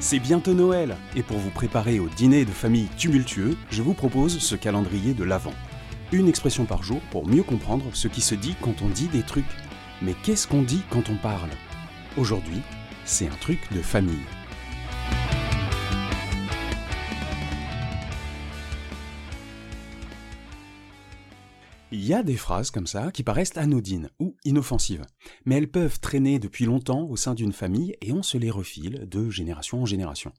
C'est 0.00 0.20
bientôt 0.20 0.54
Noël, 0.54 0.96
et 1.16 1.24
pour 1.24 1.38
vous 1.38 1.50
préparer 1.50 1.98
au 1.98 2.08
dîner 2.08 2.44
de 2.44 2.52
famille 2.52 2.86
tumultueux, 2.96 3.56
je 3.70 3.82
vous 3.82 3.94
propose 3.94 4.38
ce 4.38 4.54
calendrier 4.54 5.12
de 5.12 5.24
l'Avent. 5.24 5.52
Une 6.12 6.28
expression 6.28 6.66
par 6.66 6.84
jour 6.84 7.00
pour 7.10 7.26
mieux 7.26 7.42
comprendre 7.42 7.84
ce 7.94 8.06
qui 8.06 8.20
se 8.20 8.36
dit 8.36 8.54
quand 8.62 8.80
on 8.80 8.88
dit 8.88 9.08
des 9.08 9.22
trucs. 9.22 9.44
Mais 10.00 10.14
qu'est-ce 10.22 10.46
qu'on 10.46 10.62
dit 10.62 10.82
quand 10.88 11.10
on 11.10 11.16
parle? 11.16 11.50
Aujourd'hui, 12.16 12.60
c'est 13.04 13.26
un 13.26 13.36
truc 13.40 13.58
de 13.72 13.82
famille. 13.82 14.14
Il 21.90 22.04
y 22.04 22.12
a 22.12 22.22
des 22.22 22.36
phrases 22.36 22.70
comme 22.70 22.86
ça 22.86 23.10
qui 23.10 23.22
paraissent 23.22 23.56
anodines 23.56 24.10
ou 24.18 24.36
inoffensives, 24.44 25.06
mais 25.46 25.56
elles 25.56 25.70
peuvent 25.70 26.00
traîner 26.00 26.38
depuis 26.38 26.66
longtemps 26.66 27.04
au 27.08 27.16
sein 27.16 27.34
d'une 27.34 27.54
famille 27.54 27.96
et 28.02 28.12
on 28.12 28.22
se 28.22 28.36
les 28.36 28.50
refile 28.50 29.08
de 29.08 29.30
génération 29.30 29.80
en 29.80 29.86
génération. 29.86 30.32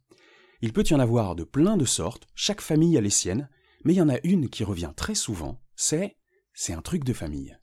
Il 0.61 0.73
peut 0.73 0.83
y 0.87 0.93
en 0.93 0.99
avoir 0.99 1.35
de 1.35 1.43
plein 1.43 1.75
de 1.75 1.85
sortes, 1.85 2.27
chaque 2.35 2.61
famille 2.61 2.97
a 2.99 3.01
les 3.01 3.09
siennes, 3.09 3.49
mais 3.83 3.93
il 3.93 3.97
y 3.97 4.01
en 4.01 4.09
a 4.09 4.19
une 4.23 4.47
qui 4.47 4.63
revient 4.63 4.91
très 4.95 5.15
souvent, 5.15 5.59
c'est 5.75 6.17
c'est 6.53 6.73
un 6.73 6.81
truc 6.81 7.03
de 7.03 7.13
famille. 7.13 7.57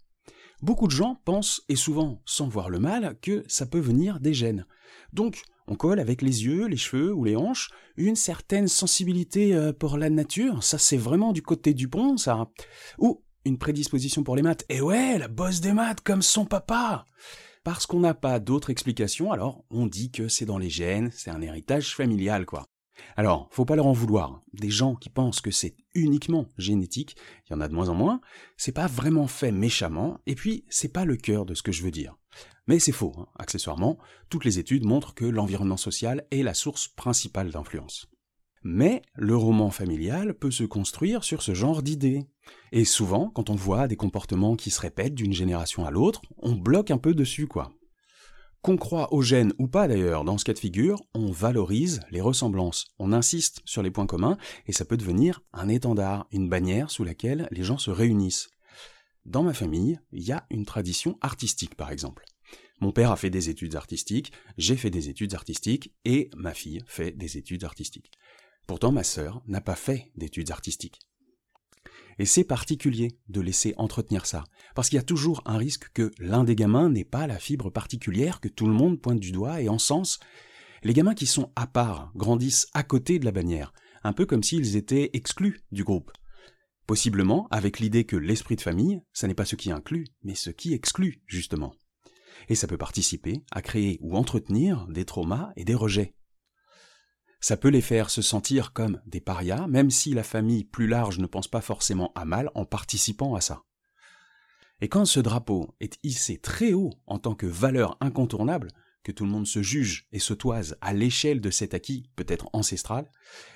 Beaucoup 0.62 0.86
de 0.86 0.92
gens 0.92 1.20
pensent, 1.24 1.62
et 1.68 1.76
souvent 1.76 2.22
sans 2.24 2.48
voir 2.48 2.70
le 2.70 2.80
mal, 2.80 3.16
que 3.20 3.44
ça 3.46 3.66
peut 3.66 3.78
venir 3.78 4.18
des 4.18 4.32
gènes. 4.34 4.66
Donc, 5.12 5.42
on 5.68 5.76
colle 5.76 6.00
avec 6.00 6.22
les 6.22 6.44
yeux, 6.44 6.66
les 6.66 6.76
cheveux 6.76 7.12
ou 7.12 7.24
les 7.24 7.36
hanches 7.36 7.70
une 7.96 8.16
certaine 8.16 8.68
sensibilité 8.68 9.54
euh, 9.54 9.72
pour 9.72 9.96
la 9.96 10.10
nature, 10.10 10.62
ça 10.62 10.78
c'est 10.78 10.96
vraiment 10.96 11.32
du 11.32 11.42
côté 11.42 11.74
du 11.74 11.88
pont, 11.88 12.16
ça. 12.16 12.48
Ou 12.98 13.22
une 13.46 13.58
prédisposition 13.58 14.24
pour 14.24 14.36
les 14.36 14.42
maths. 14.42 14.64
Et 14.68 14.80
ouais, 14.80 15.18
la 15.18 15.28
bosse 15.28 15.60
des 15.60 15.72
maths 15.72 16.00
comme 16.00 16.22
son 16.22 16.44
papa 16.44 17.06
Parce 17.64 17.86
qu'on 17.86 18.00
n'a 18.00 18.14
pas 18.14 18.40
d'autre 18.40 18.70
explication, 18.70 19.32
alors 19.32 19.64
on 19.70 19.86
dit 19.86 20.10
que 20.10 20.28
c'est 20.28 20.44
dans 20.44 20.58
les 20.58 20.70
gènes, 20.70 21.10
c'est 21.12 21.30
un 21.30 21.40
héritage 21.40 21.94
familial, 21.94 22.44
quoi. 22.44 22.66
Alors, 23.16 23.48
faut 23.50 23.64
pas 23.64 23.76
leur 23.76 23.86
en 23.86 23.92
vouloir. 23.92 24.42
Des 24.52 24.70
gens 24.70 24.94
qui 24.94 25.10
pensent 25.10 25.40
que 25.40 25.50
c'est 25.50 25.76
uniquement 25.94 26.46
génétique, 26.58 27.16
il 27.46 27.52
y 27.52 27.56
en 27.56 27.60
a 27.60 27.68
de 27.68 27.74
moins 27.74 27.88
en 27.88 27.94
moins, 27.94 28.20
c'est 28.56 28.72
pas 28.72 28.86
vraiment 28.86 29.26
fait 29.26 29.52
méchamment, 29.52 30.18
et 30.26 30.34
puis 30.34 30.64
c'est 30.68 30.92
pas 30.92 31.04
le 31.04 31.16
cœur 31.16 31.46
de 31.46 31.54
ce 31.54 31.62
que 31.62 31.72
je 31.72 31.82
veux 31.82 31.90
dire. 31.90 32.16
Mais 32.66 32.78
c'est 32.78 32.92
faux, 32.92 33.14
hein. 33.16 33.26
accessoirement, 33.38 33.98
toutes 34.28 34.44
les 34.44 34.58
études 34.58 34.84
montrent 34.84 35.14
que 35.14 35.24
l'environnement 35.24 35.76
social 35.76 36.26
est 36.30 36.42
la 36.42 36.54
source 36.54 36.88
principale 36.88 37.50
d'influence. 37.50 38.08
Mais 38.62 39.02
le 39.14 39.36
roman 39.36 39.70
familial 39.70 40.34
peut 40.34 40.50
se 40.50 40.64
construire 40.64 41.24
sur 41.24 41.42
ce 41.42 41.54
genre 41.54 41.82
d'idées. 41.82 42.26
Et 42.72 42.84
souvent, 42.84 43.30
quand 43.30 43.50
on 43.50 43.54
voit 43.54 43.88
des 43.88 43.96
comportements 43.96 44.56
qui 44.56 44.70
se 44.70 44.80
répètent 44.80 45.14
d'une 45.14 45.32
génération 45.32 45.84
à 45.84 45.90
l'autre, 45.90 46.22
on 46.38 46.52
bloque 46.52 46.90
un 46.90 46.98
peu 46.98 47.14
dessus, 47.14 47.46
quoi. 47.46 47.72
Qu'on 48.62 48.76
croit 48.76 49.12
aux 49.12 49.22
gènes 49.22 49.52
ou 49.58 49.68
pas 49.68 49.86
d'ailleurs, 49.86 50.24
dans 50.24 50.38
ce 50.38 50.44
cas 50.44 50.52
de 50.52 50.58
figure, 50.58 51.00
on 51.14 51.30
valorise 51.30 52.00
les 52.10 52.20
ressemblances, 52.20 52.86
on 52.98 53.12
insiste 53.12 53.60
sur 53.64 53.82
les 53.82 53.92
points 53.92 54.06
communs, 54.06 54.38
et 54.66 54.72
ça 54.72 54.84
peut 54.84 54.96
devenir 54.96 55.42
un 55.52 55.68
étendard, 55.68 56.26
une 56.32 56.48
bannière 56.48 56.90
sous 56.90 57.04
laquelle 57.04 57.46
les 57.52 57.62
gens 57.62 57.78
se 57.78 57.92
réunissent. 57.92 58.48
Dans 59.24 59.44
ma 59.44 59.54
famille, 59.54 60.00
il 60.10 60.22
y 60.22 60.32
a 60.32 60.46
une 60.50 60.64
tradition 60.64 61.16
artistique 61.20 61.76
par 61.76 61.92
exemple. 61.92 62.24
Mon 62.80 62.92
père 62.92 63.10
a 63.10 63.16
fait 63.16 63.30
des 63.30 63.48
études 63.48 63.74
artistiques, 63.74 64.32
j'ai 64.58 64.76
fait 64.76 64.90
des 64.90 65.08
études 65.08 65.34
artistiques, 65.34 65.94
et 66.04 66.28
ma 66.36 66.52
fille 66.52 66.82
fait 66.86 67.10
des 67.10 67.38
études 67.38 67.64
artistiques. 67.64 68.10
Pourtant, 68.66 68.92
ma 68.92 69.04
sœur 69.04 69.42
n'a 69.46 69.60
pas 69.60 69.76
fait 69.76 70.10
d'études 70.16 70.50
artistiques. 70.50 71.00
Et 72.18 72.24
c'est 72.24 72.44
particulier 72.44 73.18
de 73.28 73.40
laisser 73.40 73.74
entretenir 73.76 74.26
ça, 74.26 74.44
parce 74.74 74.88
qu'il 74.88 74.96
y 74.96 75.00
a 75.00 75.04
toujours 75.04 75.42
un 75.44 75.58
risque 75.58 75.90
que 75.92 76.10
l'un 76.18 76.44
des 76.44 76.56
gamins 76.56 76.88
n'ait 76.88 77.04
pas 77.04 77.26
la 77.26 77.38
fibre 77.38 77.70
particulière 77.70 78.40
que 78.40 78.48
tout 78.48 78.66
le 78.66 78.72
monde 78.72 79.00
pointe 79.00 79.20
du 79.20 79.32
doigt 79.32 79.60
et 79.60 79.68
en 79.68 79.78
sens. 79.78 80.18
Les 80.82 80.94
gamins 80.94 81.14
qui 81.14 81.26
sont 81.26 81.52
à 81.56 81.66
part 81.66 82.12
grandissent 82.16 82.68
à 82.72 82.82
côté 82.82 83.18
de 83.18 83.24
la 83.24 83.32
bannière, 83.32 83.72
un 84.02 84.12
peu 84.12 84.24
comme 84.24 84.42
s'ils 84.42 84.76
étaient 84.76 85.10
exclus 85.12 85.60
du 85.72 85.84
groupe. 85.84 86.10
Possiblement 86.86 87.48
avec 87.50 87.80
l'idée 87.80 88.04
que 88.04 88.16
l'esprit 88.16 88.56
de 88.56 88.60
famille, 88.62 89.00
ça 89.12 89.28
n'est 89.28 89.34
pas 89.34 89.44
ce 89.44 89.56
qui 89.56 89.70
inclut, 89.70 90.06
mais 90.22 90.34
ce 90.34 90.50
qui 90.50 90.72
exclut, 90.72 91.22
justement. 91.26 91.74
Et 92.48 92.54
ça 92.54 92.66
peut 92.66 92.78
participer 92.78 93.42
à 93.50 93.60
créer 93.60 93.98
ou 94.00 94.16
entretenir 94.16 94.86
des 94.88 95.04
traumas 95.04 95.50
et 95.56 95.64
des 95.64 95.74
rejets 95.74 96.15
ça 97.46 97.56
peut 97.56 97.68
les 97.68 97.80
faire 97.80 98.10
se 98.10 98.22
sentir 98.22 98.72
comme 98.72 99.00
des 99.06 99.20
parias, 99.20 99.68
même 99.68 99.88
si 99.88 100.14
la 100.14 100.24
famille 100.24 100.64
plus 100.64 100.88
large 100.88 101.20
ne 101.20 101.28
pense 101.28 101.46
pas 101.46 101.60
forcément 101.60 102.10
à 102.16 102.24
mal 102.24 102.50
en 102.56 102.64
participant 102.64 103.36
à 103.36 103.40
ça. 103.40 103.62
Et 104.80 104.88
quand 104.88 105.04
ce 105.04 105.20
drapeau 105.20 105.72
est 105.78 105.96
hissé 106.02 106.38
très 106.38 106.72
haut 106.72 106.90
en 107.06 107.20
tant 107.20 107.36
que 107.36 107.46
valeur 107.46 107.98
incontournable, 108.00 108.72
que 109.04 109.12
tout 109.12 109.24
le 109.24 109.30
monde 109.30 109.46
se 109.46 109.62
juge 109.62 110.08
et 110.10 110.18
se 110.18 110.34
toise 110.34 110.76
à 110.80 110.92
l'échelle 110.92 111.40
de 111.40 111.50
cet 111.50 111.72
acquis 111.72 112.10
peut-être 112.16 112.50
ancestral, 112.52 113.08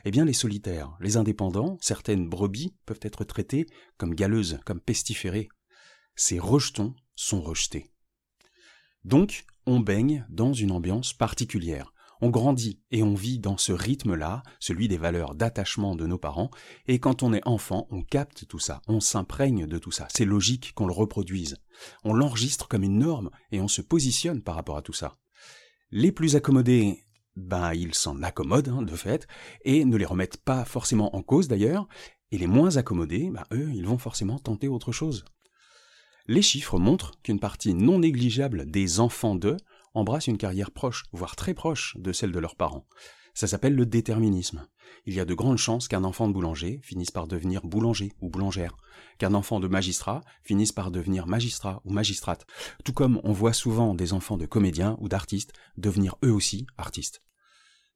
eh 0.04 0.12
bien 0.12 0.24
les 0.24 0.34
solitaires, 0.34 0.96
les 1.00 1.16
indépendants, 1.16 1.76
certaines 1.80 2.28
brebis 2.28 2.76
peuvent 2.86 3.00
être 3.02 3.24
traitées 3.24 3.66
comme 3.98 4.14
galeuses, 4.14 4.60
comme 4.64 4.80
pestiférées. 4.80 5.48
Ces 6.14 6.38
rejetons 6.38 6.94
sont 7.16 7.42
rejetés. 7.42 7.90
Donc, 9.02 9.46
on 9.66 9.80
baigne 9.80 10.26
dans 10.28 10.52
une 10.52 10.70
ambiance 10.70 11.12
particulière, 11.12 11.92
on 12.20 12.30
grandit 12.30 12.80
et 12.90 13.02
on 13.02 13.14
vit 13.14 13.38
dans 13.38 13.56
ce 13.56 13.72
rythme-là, 13.72 14.42
celui 14.58 14.88
des 14.88 14.96
valeurs 14.96 15.34
d'attachement 15.34 15.96
de 15.96 16.06
nos 16.06 16.18
parents, 16.18 16.50
et 16.86 16.98
quand 16.98 17.22
on 17.22 17.32
est 17.32 17.46
enfant, 17.46 17.86
on 17.90 18.02
capte 18.02 18.46
tout 18.46 18.58
ça, 18.58 18.82
on 18.88 19.00
s'imprègne 19.00 19.66
de 19.66 19.78
tout 19.78 19.90
ça. 19.90 20.06
C'est 20.10 20.24
logique 20.24 20.72
qu'on 20.74 20.86
le 20.86 20.92
reproduise. 20.92 21.56
On 22.04 22.12
l'enregistre 22.12 22.68
comme 22.68 22.82
une 22.82 22.98
norme 22.98 23.30
et 23.52 23.60
on 23.60 23.68
se 23.68 23.82
positionne 23.82 24.42
par 24.42 24.54
rapport 24.54 24.76
à 24.76 24.82
tout 24.82 24.92
ça. 24.92 25.14
Les 25.90 26.12
plus 26.12 26.36
accommodés, 26.36 27.04
ben 27.36 27.72
ils 27.74 27.94
s'en 27.94 28.22
accommodent 28.22 28.68
hein, 28.68 28.82
de 28.82 28.94
fait, 28.94 29.26
et 29.64 29.84
ne 29.84 29.96
les 29.96 30.04
remettent 30.04 30.42
pas 30.42 30.64
forcément 30.64 31.14
en 31.16 31.22
cause 31.22 31.48
d'ailleurs, 31.48 31.88
et 32.30 32.38
les 32.38 32.46
moins 32.46 32.76
accommodés, 32.76 33.30
ben 33.30 33.44
eux, 33.52 33.70
ils 33.72 33.86
vont 33.86 33.98
forcément 33.98 34.38
tenter 34.38 34.68
autre 34.68 34.92
chose. 34.92 35.24
Les 36.26 36.42
chiffres 36.42 36.78
montrent 36.78 37.20
qu'une 37.22 37.40
partie 37.40 37.74
non 37.74 37.98
négligeable 37.98 38.70
des 38.70 39.00
enfants 39.00 39.34
d'eux 39.34 39.56
embrassent 39.94 40.26
une 40.26 40.38
carrière 40.38 40.70
proche, 40.70 41.04
voire 41.12 41.36
très 41.36 41.54
proche 41.54 41.96
de 41.98 42.12
celle 42.12 42.32
de 42.32 42.38
leurs 42.38 42.56
parents. 42.56 42.86
Ça 43.34 43.46
s'appelle 43.46 43.74
le 43.74 43.86
déterminisme. 43.86 44.66
Il 45.06 45.14
y 45.14 45.20
a 45.20 45.24
de 45.24 45.34
grandes 45.34 45.58
chances 45.58 45.88
qu'un 45.88 46.04
enfant 46.04 46.28
de 46.28 46.32
boulanger 46.32 46.80
finisse 46.82 47.10
par 47.10 47.26
devenir 47.26 47.62
boulanger 47.62 48.12
ou 48.20 48.28
boulangère, 48.28 48.76
qu'un 49.18 49.34
enfant 49.34 49.60
de 49.60 49.68
magistrat 49.68 50.20
finisse 50.42 50.72
par 50.72 50.90
devenir 50.90 51.26
magistrat 51.26 51.80
ou 51.84 51.92
magistrate, 51.92 52.46
tout 52.84 52.92
comme 52.92 53.20
on 53.24 53.32
voit 53.32 53.52
souvent 53.52 53.94
des 53.94 54.12
enfants 54.12 54.36
de 54.36 54.46
comédiens 54.46 54.96
ou 55.00 55.08
d'artistes 55.08 55.52
devenir 55.76 56.16
eux 56.24 56.32
aussi 56.32 56.66
artistes. 56.76 57.22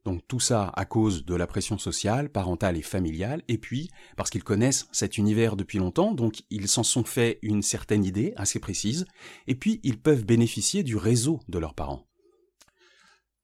Donc 0.05 0.27
tout 0.29 0.41
ça 0.41 0.71
à 0.75 0.85
cause 0.85 1.25
de 1.25 1.35
la 1.35 1.47
pression 1.47 1.79
sociale, 1.79 2.31
parentale 2.31 2.77
et 2.77 2.83
familiale, 2.83 3.43
et 3.49 3.57
puis 3.57 3.91
parce 4.17 4.29
qu'ils 4.29 4.45
connaissent 4.45 4.87
cet 4.93 5.17
univers 5.17 5.57
depuis 5.57 5.79
longtemps, 5.79 6.13
donc 6.13 6.43
ils 6.51 6.69
s'en 6.69 6.83
sont 6.83 7.05
fait 7.05 7.39
une 7.43 7.63
certaine 7.63 8.05
idée 8.05 8.35
assez 8.37 8.59
précise, 8.59 9.07
et 9.47 9.55
puis 9.55 9.81
ils 9.83 9.99
peuvent 9.99 10.27
bénéficier 10.27 10.83
du 10.83 10.97
réseau 10.97 11.41
de 11.49 11.59
leurs 11.59 11.75
parents. 11.75 12.07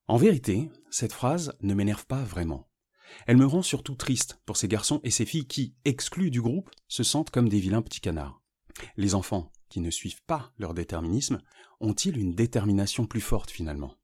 En 0.06 0.19
vérité, 0.19 0.70
cette 0.91 1.12
phrase 1.12 1.53
ne 1.62 1.72
m'énerve 1.72 2.04
pas 2.06 2.22
vraiment. 2.22 2.69
Elle 3.26 3.38
me 3.38 3.47
rend 3.47 3.62
surtout 3.62 3.94
triste 3.94 4.41
pour 4.44 4.56
ces 4.56 4.69
garçons 4.69 5.00
et 5.03 5.10
ces 5.10 5.25
filles 5.25 5.47
qui, 5.47 5.75
exclus 5.84 6.31
du 6.31 6.43
groupe, 6.43 6.70
se 6.88 7.03
sentent 7.03 7.31
comme 7.31 7.49
des 7.49 7.60
vilains 7.60 7.82
petits 7.82 8.00
canards. 8.00 8.43
Les 8.97 9.15
enfants, 9.15 9.50
qui 9.69 9.81
ne 9.81 9.91
suivent 9.91 10.22
pas 10.26 10.53
leur 10.59 10.75
déterminisme, 10.75 11.41
ont-ils 11.81 12.19
une 12.19 12.34
détermination 12.34 13.06
plus 13.06 13.20
forte 13.20 13.50
finalement? 13.50 14.00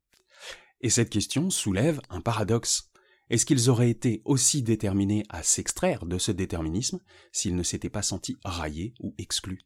Et 0.81 0.91
cette 0.91 1.11
question 1.11 1.51
soulève 1.51 2.01
un 2.11 2.21
paradoxe. 2.21 2.91
Est-ce 3.29 3.47
qu'ils 3.47 3.71
auraient 3.71 3.91
été 3.91 4.23
aussi 4.25 4.63
déterminés 4.63 5.25
à 5.29 5.43
s'extraire 5.43 6.07
de 6.07 6.19
ce 6.19 6.31
déterminisme 6.31 7.01
s'ils 7.33 7.57
ne 7.57 7.63
s'étaient 7.63 7.91
pas 7.91 8.03
sentis 8.03 8.37
raillés 8.45 8.95
ou 9.01 9.15
exclus? 9.19 9.61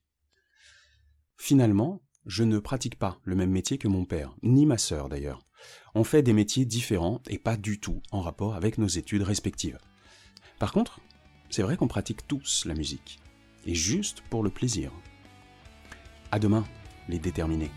Finalement, 1.37 2.03
je 2.27 2.45
ne 2.45 2.59
pratique 2.59 2.99
pas 2.99 3.19
le 3.25 3.35
même 3.35 3.51
métier 3.51 3.79
que 3.79 3.89
mon 3.89 4.05
père, 4.05 4.35
ni 4.43 4.67
ma 4.67 4.79
sœur 4.79 5.09
d'ailleurs. 5.09 5.47
On 5.95 6.05
fait 6.05 6.23
des 6.23 6.33
métiers 6.33 6.65
différents 6.65 7.23
et 7.29 7.39
pas 7.39 7.57
du 7.57 7.81
tout 7.81 8.03
en 8.13 8.21
rapport 8.21 8.55
avec 8.55 8.79
nos 8.79 8.89
études 8.89 9.23
respectives. 9.23 9.79
Par 10.59 10.73
contre, 10.73 11.01
c'est 11.51 11.63
vrai 11.63 11.77
qu'on 11.77 11.89
pratique 11.89 12.27
tous 12.27 12.65
la 12.65 12.75
musique, 12.75 13.19
et 13.67 13.75
juste 13.75 14.23
pour 14.31 14.43
le 14.43 14.51
plaisir. 14.51 14.93
À 16.31 16.39
demain, 16.39 16.65
les 17.09 17.19
déterminés. 17.19 17.71